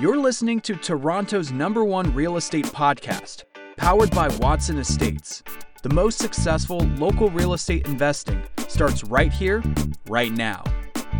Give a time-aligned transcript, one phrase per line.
[0.00, 3.44] You're listening to Toronto's number one real estate podcast,
[3.76, 5.42] powered by Watson Estates.
[5.82, 9.62] The most successful local real estate investing starts right here,
[10.08, 10.64] right now.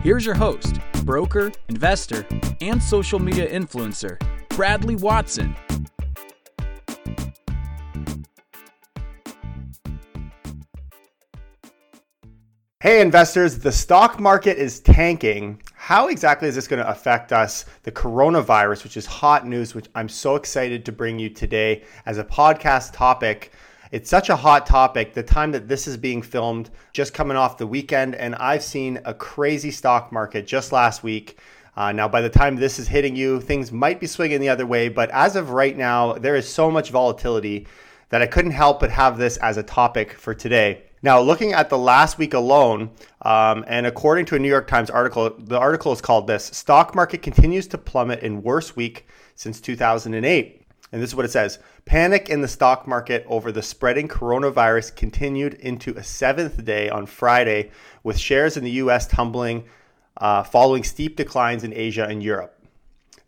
[0.03, 2.27] Here's your host, broker, investor,
[2.63, 5.55] and social media influencer, Bradley Watson.
[12.81, 15.61] Hey investors, the stock market is tanking.
[15.91, 17.65] How exactly is this going to affect us?
[17.83, 22.17] The coronavirus, which is hot news, which I'm so excited to bring you today as
[22.17, 23.51] a podcast topic.
[23.91, 25.15] It's such a hot topic.
[25.15, 29.01] The time that this is being filmed, just coming off the weekend, and I've seen
[29.05, 31.41] a crazy stock market just last week.
[31.77, 34.67] Uh, now, by the time this is hitting you, things might be swinging the other
[34.67, 37.67] way, but as of right now, there is so much volatility
[38.11, 40.85] that I couldn't help but have this as a topic for today.
[41.03, 42.91] Now, looking at the last week alone,
[43.23, 46.95] um, and according to a New York Times article, the article is called this Stock
[46.95, 50.67] Market Continues to Plummet in Worst Week Since 2008.
[50.93, 54.95] And this is what it says Panic in the stock market over the spreading coronavirus
[54.95, 57.71] continued into a seventh day on Friday,
[58.03, 59.65] with shares in the US tumbling
[60.19, 62.60] uh, following steep declines in Asia and Europe.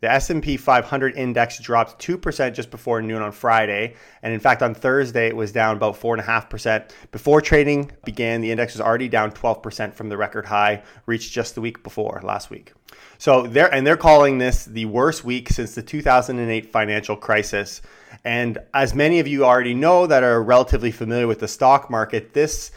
[0.03, 4.75] The S&P 500 index dropped 2% just before noon on Friday, and in fact on
[4.75, 6.89] Thursday it was down about 4.5%.
[7.13, 11.55] Before trading began, the index was already down 12% from the record high reached just
[11.55, 12.73] the week before, last week.
[13.17, 17.81] So they're and they're calling this the worst week since the 2008 financial crisis.
[18.25, 22.33] And as many of you already know that are relatively familiar with the stock market,
[22.33, 22.71] this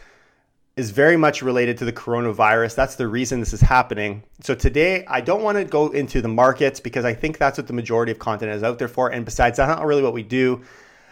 [0.76, 2.74] is very much related to the coronavirus.
[2.74, 4.22] That's the reason this is happening.
[4.42, 7.66] So today, I don't want to go into the markets because I think that's what
[7.66, 9.10] the majority of content is out there for.
[9.10, 10.62] And besides, that's not really what we do.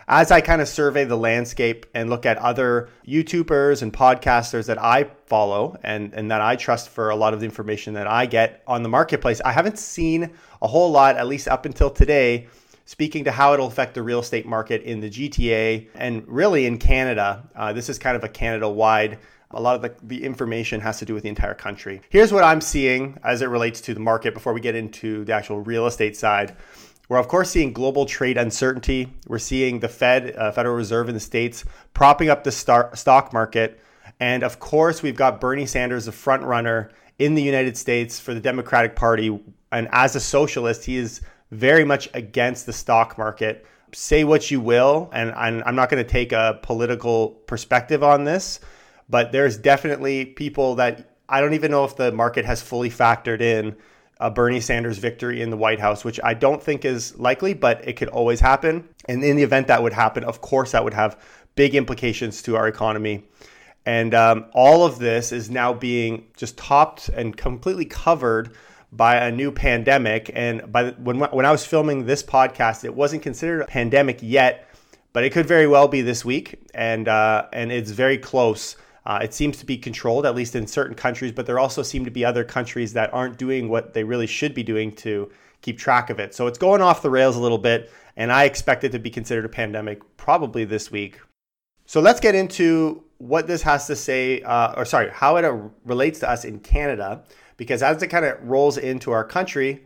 [0.06, 4.76] As I kind of survey the landscape and look at other YouTubers and podcasters that
[4.78, 8.26] I follow and, and that I trust for a lot of the information that I
[8.26, 12.48] get on the marketplace, I haven't seen a whole lot, at least up until today,
[12.84, 16.76] speaking to how it'll affect the real estate market in the GTA and really in
[16.76, 17.48] Canada.
[17.56, 19.18] Uh, this is kind of a Canada wide
[19.54, 22.00] a lot of the, the information has to do with the entire country.
[22.10, 25.32] Here's what I'm seeing as it relates to the market before we get into the
[25.32, 26.56] actual real estate side.
[27.08, 29.12] We're of course seeing global trade uncertainty.
[29.26, 33.32] We're seeing the Fed, uh, Federal Reserve in the states, propping up the star- stock
[33.32, 33.80] market,
[34.20, 38.32] and of course we've got Bernie Sanders, the front runner in the United States for
[38.32, 39.38] the Democratic Party,
[39.70, 43.66] and as a socialist, he is very much against the stock market.
[43.92, 48.60] Say what you will, and I'm not going to take a political perspective on this,
[49.08, 53.40] but there's definitely people that I don't even know if the market has fully factored
[53.40, 53.76] in
[54.20, 57.86] a Bernie Sanders victory in the White House, which I don't think is likely, but
[57.86, 58.88] it could always happen.
[59.08, 61.20] And in the event that would happen, of course, that would have
[61.56, 63.24] big implications to our economy.
[63.86, 68.54] And um, all of this is now being just topped and completely covered
[68.92, 70.30] by a new pandemic.
[70.34, 74.20] And by the, when when I was filming this podcast, it wasn't considered a pandemic
[74.22, 74.68] yet,
[75.12, 78.76] but it could very well be this week, and uh, and it's very close.
[79.06, 82.04] Uh, it seems to be controlled, at least in certain countries, but there also seem
[82.04, 85.78] to be other countries that aren't doing what they really should be doing to keep
[85.78, 86.34] track of it.
[86.34, 89.10] So it's going off the rails a little bit, and I expect it to be
[89.10, 91.20] considered a pandemic probably this week.
[91.86, 95.56] So let's get into what this has to say, uh, or sorry, how it uh,
[95.84, 97.24] relates to us in Canada,
[97.56, 99.84] because as it kind of rolls into our country,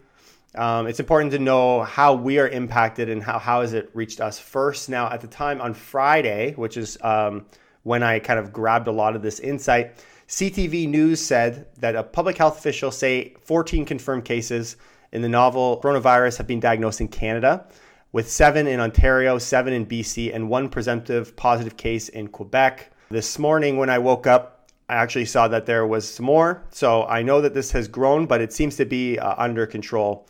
[0.55, 4.21] um, it's important to know how we are impacted and how, how has it reached
[4.21, 4.89] us first.
[4.89, 7.47] Now, at the time on Friday, which is um,
[7.89, 9.97] when I kind of grabbed a lot of this insight.
[10.29, 14.77] CTV News said that a public health official say 14 confirmed cases
[15.13, 17.67] in the novel coronavirus have been diagnosed in Canada,
[18.13, 22.93] with seven in Ontario, seven in BC, and one presumptive positive case in Quebec.
[23.11, 26.65] This morning, when I woke up, I actually saw that there was some more.
[26.69, 30.27] So I know that this has grown, but it seems to be uh, under control.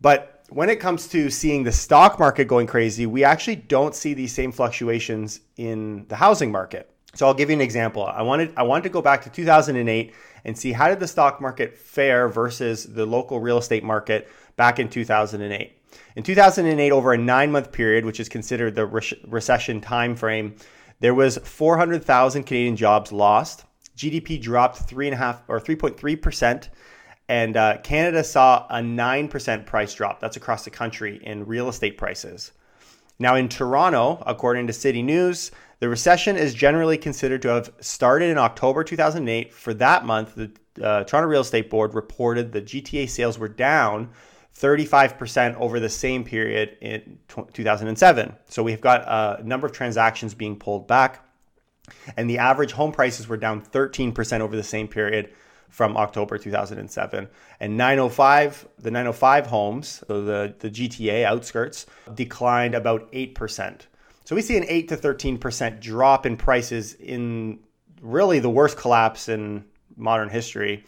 [0.00, 4.14] But when it comes to seeing the stock market going crazy, we actually don't see
[4.14, 6.90] these same fluctuations in the housing market.
[7.14, 8.04] So I'll give you an example.
[8.04, 10.14] I wanted I wanted to go back to 2008
[10.44, 14.78] and see how did the stock market fare versus the local real estate market back
[14.78, 15.72] in 2008.
[16.14, 20.60] In 2008, over a nine-month period, which is considered the re- recession timeframe,
[21.00, 23.64] there was 400,000 Canadian jobs lost.
[23.96, 26.68] GDP dropped three and a half or 3.3 percent
[27.28, 30.20] and uh, Canada saw a 9% price drop.
[30.20, 32.52] That's across the country in real estate prices.
[33.18, 35.50] Now, in Toronto, according to City News,
[35.80, 39.52] the recession is generally considered to have started in October 2008.
[39.52, 40.50] For that month, the
[40.82, 44.10] uh, Toronto Real Estate Board reported the GTA sales were down
[44.58, 47.18] 35% over the same period in
[47.52, 48.34] 2007.
[48.46, 51.26] So we've got a number of transactions being pulled back,
[52.16, 55.32] and the average home prices were down 13% over the same period
[55.68, 57.28] from October 2007.
[57.60, 63.80] And 905, the 905 homes, so the, the GTA outskirts, declined about 8%.
[64.24, 67.60] So we see an 8 to 13% drop in prices in
[68.00, 69.64] really the worst collapse in
[69.96, 70.84] modern history.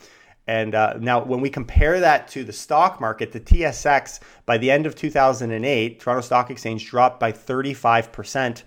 [0.47, 4.71] And uh, now, when we compare that to the stock market, the TSX by the
[4.71, 8.65] end of 2008, Toronto Stock Exchange dropped by 35 percent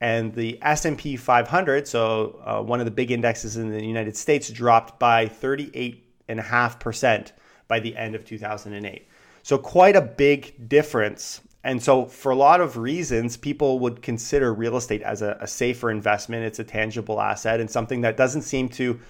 [0.00, 4.50] and the S&P 500, so uh, one of the big indexes in the United States,
[4.50, 7.32] dropped by 38.5%
[7.68, 9.08] by the end of 2008.
[9.42, 11.40] So quite a big difference.
[11.62, 15.46] And so for a lot of reasons, people would consider real estate as a, a
[15.46, 16.44] safer investment.
[16.44, 19.00] It's a tangible asset and something that doesn't seem to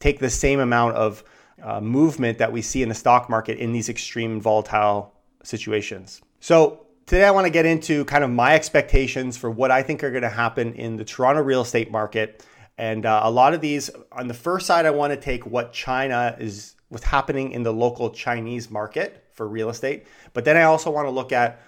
[0.00, 1.24] take the same amount of
[1.62, 5.12] uh, movement that we see in the stock market in these extreme volatile
[5.42, 6.22] situations.
[6.40, 10.04] So Today, I want to get into kind of my expectations for what I think
[10.04, 12.44] are going to happen in the Toronto real estate market.
[12.76, 15.72] And uh, a lot of these, on the first side, I want to take what
[15.72, 20.06] China is, what's happening in the local Chinese market for real estate.
[20.34, 21.62] But then I also want to look at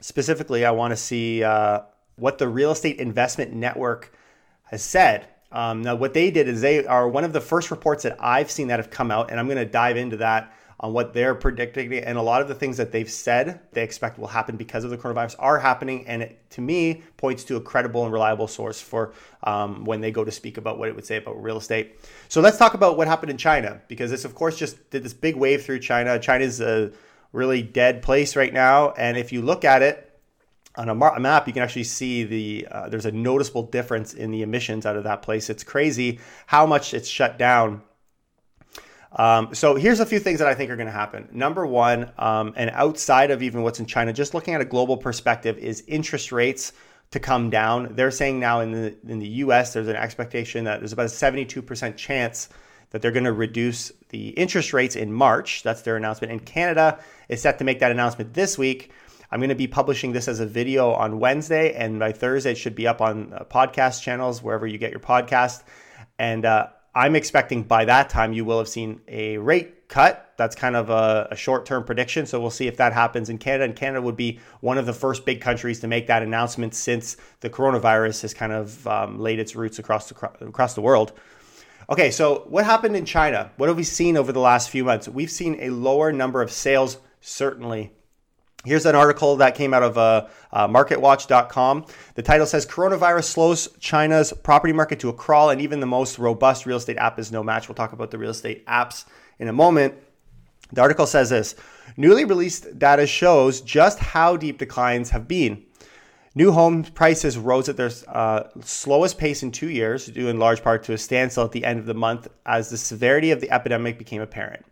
[0.00, 1.82] specifically, I want to see uh,
[2.14, 4.16] what the real estate investment network
[4.62, 5.28] has said.
[5.52, 8.50] Um, now, what they did is they are one of the first reports that I've
[8.50, 11.34] seen that have come out, and I'm going to dive into that on what they're
[11.34, 11.92] predicting.
[11.94, 14.90] And a lot of the things that they've said they expect will happen because of
[14.90, 16.06] the coronavirus are happening.
[16.06, 19.12] And it, to me, points to a credible and reliable source for
[19.44, 21.98] um, when they go to speak about what it would say about real estate.
[22.28, 25.14] So let's talk about what happened in China because this, of course, just did this
[25.14, 26.18] big wave through China.
[26.18, 26.92] China's a
[27.32, 28.90] really dead place right now.
[28.92, 30.02] And if you look at it,
[30.76, 34.42] on a, map, you can actually see the uh, there's a noticeable difference in the
[34.42, 35.48] emissions out of that place.
[35.48, 37.80] It's crazy how much it's shut down
[39.12, 41.28] um, so here's a few things that I think are going to happen.
[41.32, 44.96] Number one, um, and outside of even what's in China, just looking at a global
[44.96, 46.72] perspective, is interest rates
[47.12, 47.94] to come down.
[47.94, 49.72] They're saying now in the in the U.S.
[49.72, 52.48] there's an expectation that there's about a 72% chance
[52.90, 55.62] that they're going to reduce the interest rates in March.
[55.62, 56.32] That's their announcement.
[56.32, 56.98] And Canada
[57.28, 58.92] is set to make that announcement this week.
[59.30, 62.58] I'm going to be publishing this as a video on Wednesday, and by Thursday it
[62.58, 65.64] should be up on uh, podcast channels wherever you get your podcast.
[66.18, 70.32] And uh, I'm expecting by that time you will have seen a rate cut.
[70.38, 72.24] That's kind of a, a short term prediction.
[72.24, 73.64] So we'll see if that happens in Canada.
[73.64, 77.18] And Canada would be one of the first big countries to make that announcement since
[77.40, 80.14] the coronavirus has kind of um, laid its roots across the,
[80.46, 81.12] across the world.
[81.90, 83.52] Okay, so what happened in China?
[83.58, 85.06] What have we seen over the last few months?
[85.06, 87.92] We've seen a lower number of sales, certainly
[88.66, 91.86] Here's an article that came out of uh, uh, MarketWatch.com.
[92.16, 96.18] The title says Coronavirus slows China's property market to a crawl, and even the most
[96.18, 97.68] robust real estate app is no match.
[97.68, 99.04] We'll talk about the real estate apps
[99.38, 99.94] in a moment.
[100.72, 101.54] The article says this
[101.96, 105.62] newly released data shows just how deep declines have been.
[106.34, 110.60] New home prices rose at their uh, slowest pace in two years, due in large
[110.62, 113.52] part to a standstill at the end of the month as the severity of the
[113.52, 114.66] epidemic became apparent.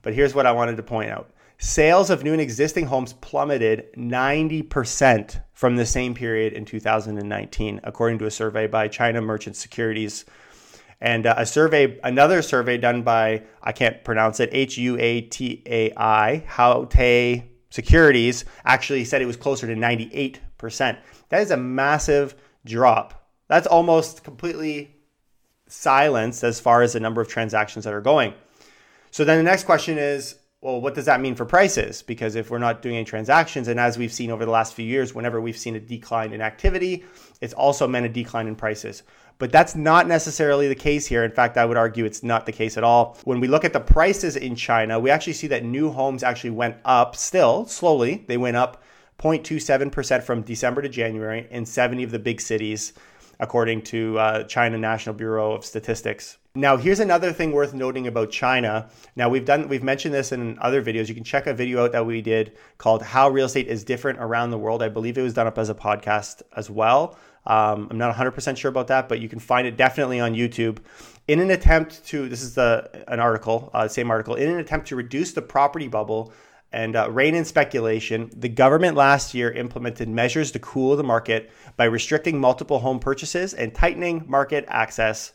[0.00, 3.92] But here's what I wanted to point out Sales of new and existing homes plummeted
[3.96, 10.24] 90% from the same period in 2019, according to a survey by China Merchant Securities.
[11.00, 15.22] And uh, a survey, another survey done by, I can't pronounce it, H U A
[15.22, 20.38] T A I, Haotai Securities, actually said it was closer to 98%.
[21.28, 22.34] That is a massive
[22.64, 23.28] drop.
[23.48, 24.96] That's almost completely
[25.66, 28.34] silenced as far as the number of transactions that are going.
[29.10, 32.00] So then the next question is well, what does that mean for prices?
[32.00, 34.86] Because if we're not doing any transactions, and as we've seen over the last few
[34.86, 37.04] years, whenever we've seen a decline in activity,
[37.42, 39.02] it's also meant a decline in prices.
[39.36, 41.22] But that's not necessarily the case here.
[41.22, 43.18] In fact, I would argue it's not the case at all.
[43.24, 46.50] When we look at the prices in China, we actually see that new homes actually
[46.50, 48.24] went up still slowly.
[48.26, 48.82] They went up
[49.18, 52.94] 0.27% from December to January in 70 of the big cities,
[53.44, 56.38] according to uh, China National Bureau of Statistics.
[56.56, 58.88] Now, here's another thing worth noting about China.
[59.16, 61.08] Now, we've done we've mentioned this in other videos.
[61.08, 64.18] You can check a video out that we did called "How Real Estate is Different
[64.18, 67.18] Around the World." I believe it was done up as a podcast as well.
[67.46, 70.78] Um, I'm not 100% sure about that, but you can find it definitely on YouTube.
[71.28, 74.88] In an attempt to, this is the an article, uh, same article, in an attempt
[74.88, 76.32] to reduce the property bubble
[76.74, 81.50] and uh, rein in speculation, the government last year implemented measures to cool the market
[81.76, 85.32] by restricting multiple home purchases and tightening market access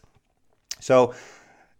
[0.79, 1.13] so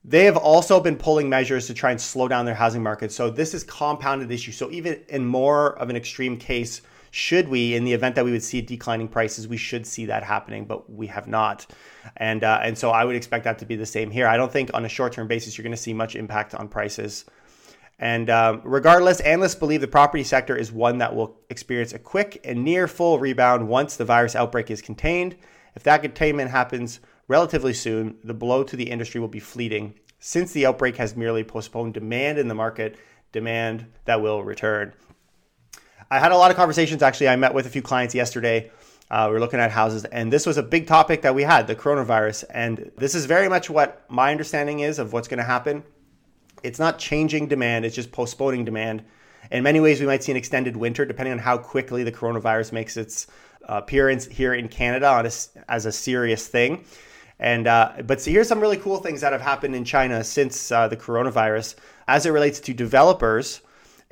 [0.04, 3.12] they have also been pulling measures to try and slow down their housing market.
[3.12, 4.52] So this is compounded issue.
[4.52, 8.32] So even in more of an extreme case, should we, in the event that we
[8.32, 11.66] would see declining prices, we should see that happening, but we have not.
[12.18, 14.28] And uh, and so I would expect that to be the same here.
[14.28, 16.68] I don't think on a short term basis you're going to see much impact on
[16.68, 17.26] prices.
[18.00, 22.40] And um, regardless, analysts believe the property sector is one that will experience a quick
[22.46, 25.36] and near full rebound once the virus outbreak is contained.
[25.76, 29.96] If that containment happens relatively soon, the blow to the industry will be fleeting.
[30.20, 32.98] since the outbreak has merely postponed demand in the market,
[33.32, 34.94] demand that will return.
[36.12, 37.30] I had a lot of conversations actually.
[37.30, 38.72] I met with a few clients yesterday.
[39.12, 41.66] Uh, we were looking at houses, and this was a big topic that we had
[41.66, 42.44] the coronavirus.
[42.52, 45.84] And this is very much what my understanding is of what's going to happen.
[46.64, 49.04] It's not changing demand, it's just postponing demand.
[49.52, 52.72] In many ways, we might see an extended winter depending on how quickly the coronavirus
[52.72, 53.28] makes its
[53.64, 55.32] appearance here in Canada a,
[55.72, 56.86] as a serious thing.
[57.40, 60.72] And uh, but so here's some really cool things that have happened in China since
[60.72, 61.76] uh, the coronavirus,
[62.08, 63.62] as it relates to developers.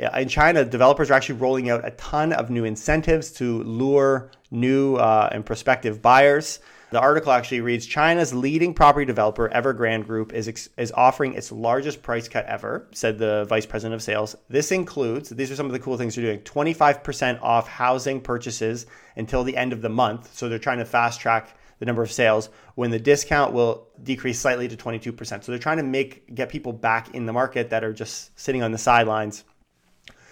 [0.02, 4.32] Uh, in China, developers are actually rolling out a ton of new incentives to lure
[4.50, 6.60] new uh, and prospective buyers.
[6.90, 11.52] The article actually reads China's leading property developer, Evergrande Group, is, ex- is offering its
[11.52, 14.38] largest price cut ever, said the vice president of sales.
[14.48, 18.86] This includes, these are some of the cool things they're doing 25% off housing purchases
[19.18, 20.34] until the end of the month.
[20.34, 24.40] So they're trying to fast track the number of sales when the discount will decrease
[24.40, 25.44] slightly to 22%.
[25.44, 28.64] So they're trying to make get people back in the market that are just sitting
[28.64, 29.44] on the sidelines.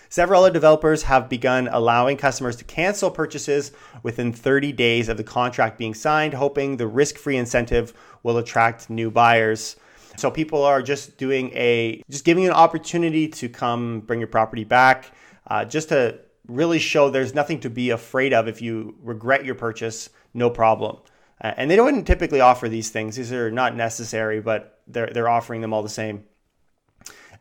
[0.10, 3.72] Several other developers have begun allowing customers to cancel purchases
[4.04, 7.94] within 30 days of the contract being signed, hoping the risk free incentive
[8.24, 9.76] will attract new buyers.
[10.18, 14.28] So people are just doing a, just giving you an opportunity to come bring your
[14.28, 15.12] property back,
[15.48, 19.56] uh, just to really show there's nothing to be afraid of if you regret your
[19.56, 20.98] purchase, no problem.
[21.44, 23.16] Uh, and they don't typically offer these things.
[23.18, 26.24] These are not necessary, but they're, they're offering them all the same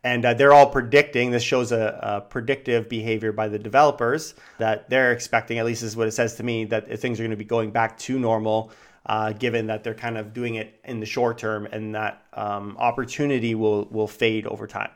[0.05, 4.87] and uh, they're all predicting this shows a, a, predictive behavior by the developers that
[4.87, 7.35] they're expecting at least is what it says to me that things are going to
[7.35, 8.71] be going back to normal
[9.07, 12.77] uh, given that they're kind of doing it in the short term and that um,
[12.79, 14.89] opportunity will will fade over time.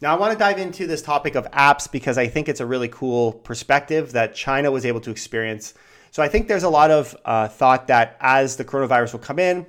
[0.00, 2.66] Now i want to dive into this topic of apps because i think it's a
[2.66, 5.74] really cool perspective that china was able to experience.
[6.12, 9.40] So i think there's a lot of uh, thought that as the coronavirus will come
[9.40, 9.66] in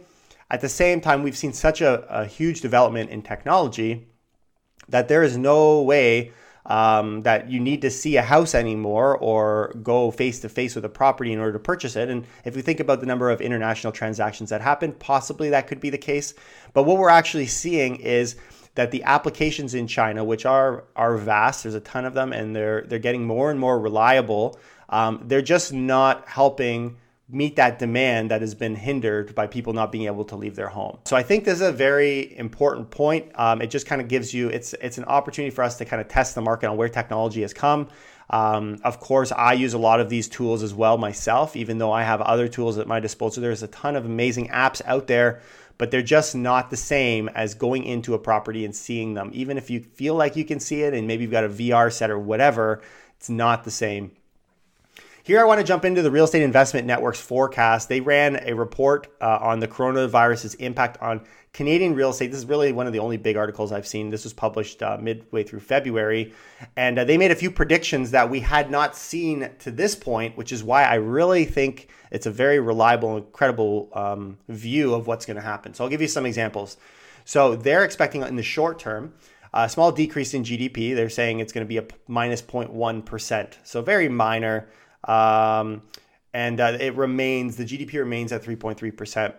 [0.51, 4.07] at the same time we've seen such a, a huge development in technology
[4.89, 6.31] that there is no way
[6.67, 10.85] um, that you need to see a house anymore or go face to face with
[10.85, 12.09] a property in order to purchase it.
[12.09, 15.79] And if we think about the number of international transactions that happen, possibly that could
[15.79, 16.33] be the case.
[16.73, 18.35] But what we're actually seeing is
[18.75, 22.55] that the applications in China, which are are vast, there's a ton of them, and
[22.55, 24.59] they're they're getting more and more reliable.
[24.89, 26.97] Um, they're just not helping
[27.29, 30.69] meet that demand that has been hindered by people not being able to leave their
[30.69, 30.97] home.
[31.05, 33.31] So I think this is a very important point.
[33.35, 36.01] Um, it just kind of gives you it's it's an opportunity for us to kind
[36.01, 37.89] of test the market on where technology has come.
[38.29, 41.91] Um, of course, I use a lot of these tools as well myself, even though
[41.91, 43.41] I have other tools at my disposal.
[43.41, 45.41] There's a ton of amazing apps out there,
[45.77, 49.31] but they're just not the same as going into a property and seeing them.
[49.33, 51.91] Even if you feel like you can see it and maybe you've got a VR
[51.91, 52.81] set or whatever,
[53.17, 54.11] it's not the same.
[55.27, 57.89] Here, I want to jump into the Real Estate Investment Network's forecast.
[57.89, 61.19] They ran a report uh, on the coronavirus's impact on
[61.51, 62.27] Canadian real estate.
[62.27, 64.09] This is really one of the only big articles I've seen.
[64.09, 66.33] This was published uh, midway through February.
[66.77, 70.37] And uh, they made a few predictions that we had not seen to this point,
[70.37, 75.07] which is why I really think it's a very reliable and credible um, view of
[75.07, 75.73] what's going to happen.
[75.73, 76.77] So I'll give you some examples.
[77.25, 79.13] So they're expecting in the short term,
[79.53, 80.95] a small decrease in GDP.
[80.95, 83.55] They're saying it's going to be a minus 0.1%.
[83.65, 84.69] So very minor.
[85.03, 85.83] Um,
[86.33, 89.35] and uh, it remains the GDP remains at 3.3 percent.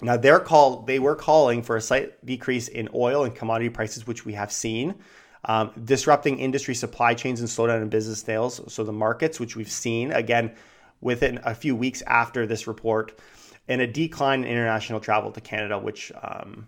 [0.00, 4.06] Now they're called they were calling for a slight decrease in oil and commodity prices,
[4.06, 4.94] which we have seen,
[5.44, 8.60] um, disrupting industry supply chains and slowdown in business sales.
[8.72, 10.54] So the markets, which we've seen again
[11.00, 13.18] within a few weeks after this report,
[13.68, 16.66] and a decline in international travel to Canada, which um,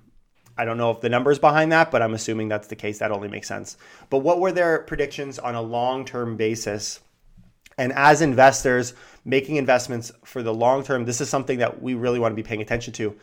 [0.57, 2.99] I don't know if the numbers behind that, but I'm assuming that's the case.
[2.99, 3.77] That only makes sense.
[4.11, 7.01] But what were their predictions on a long term basis?
[7.79, 8.95] And as investors
[9.25, 12.43] making investments for the long term, this is something that we really want to be
[12.43, 13.17] paying attention to.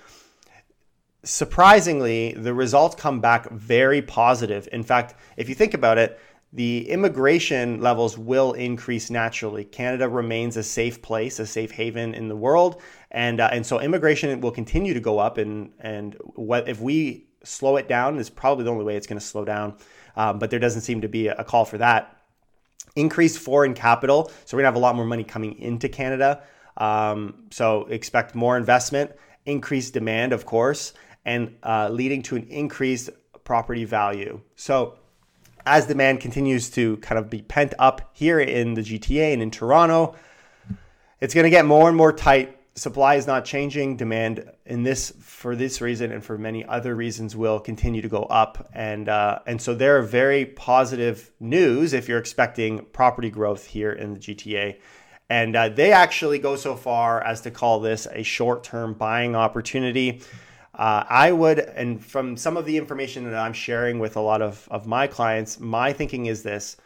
[1.23, 4.69] Surprisingly, the results come back very positive.
[4.71, 6.19] In fact, if you think about it,
[6.53, 9.65] the immigration levels will increase naturally.
[9.65, 12.81] Canada remains a safe place, a safe haven in the world,
[13.11, 15.37] and uh, and so immigration will continue to go up.
[15.37, 18.17] And and what if we slow it down?
[18.19, 19.75] Is probably the only way it's going to slow down.
[20.15, 22.24] Um, but there doesn't seem to be a call for that
[22.95, 24.31] increased foreign capital.
[24.45, 26.43] So we're gonna have a lot more money coming into Canada.
[26.77, 29.11] Um, so expect more investment,
[29.45, 30.93] increased demand, of course,
[31.25, 33.09] and uh, leading to an increased
[33.43, 34.41] property value.
[34.55, 34.97] So
[35.65, 39.51] as demand continues to kind of be pent up here in the GTA and in
[39.51, 40.15] Toronto,
[41.21, 43.97] it's going to get more and more tight supply is not changing.
[43.97, 48.23] Demand in this for this reason and for many other reasons will continue to go
[48.23, 53.65] up, and uh, and so there are very positive news if you're expecting property growth
[53.65, 54.77] here in the GTA.
[55.27, 60.21] And uh, they actually go so far as to call this a short-term buying opportunity.
[60.75, 64.43] uh, I would, and from some of the information that I'm sharing with a lot
[64.43, 66.77] of, of my clients, my thinking is this.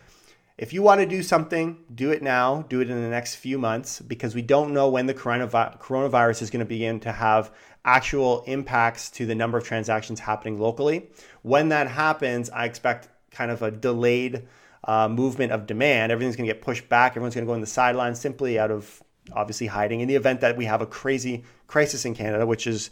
[0.59, 3.57] If you want to do something, do it now, do it in the next few
[3.57, 7.53] months, because we don't know when the coronavirus is going to begin to have
[7.85, 11.11] actual impacts to the number of transactions happening locally.
[11.43, 14.49] When that happens, I expect kind of a delayed
[14.83, 16.11] uh, movement of demand.
[16.11, 17.13] Everything's going to get pushed back.
[17.13, 19.01] Everyone's going to go in the sidelines simply out of
[19.31, 22.89] obviously hiding in the event that we have a crazy crisis in Canada, which is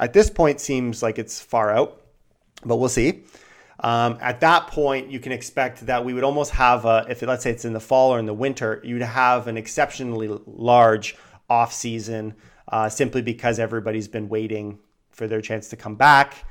[0.00, 2.02] at this point seems like it's far out,
[2.64, 3.22] but we'll see.
[3.80, 7.26] Um, at that point, you can expect that we would almost have, a, if it,
[7.26, 11.16] let's say it's in the fall or in the winter, you'd have an exceptionally large
[11.50, 12.34] off season
[12.68, 14.78] uh, simply because everybody's been waiting
[15.10, 16.44] for their chance to come back,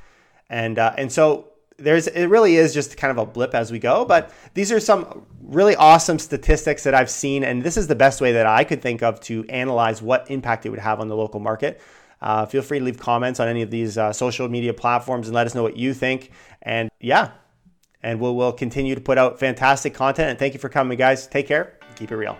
[0.48, 3.78] and uh, and so there's it really is just kind of a blip as we
[3.78, 4.04] go.
[4.04, 8.20] But these are some really awesome statistics that I've seen, and this is the best
[8.20, 11.16] way that I could think of to analyze what impact it would have on the
[11.16, 11.80] local market.
[12.24, 15.34] Uh, feel free to leave comments on any of these uh, social media platforms and
[15.34, 16.30] let us know what you think.
[16.62, 17.32] And yeah,
[18.02, 20.30] and we'll, we'll continue to put out fantastic content.
[20.30, 21.26] And thank you for coming, guys.
[21.26, 21.78] Take care.
[21.96, 22.38] Keep it real.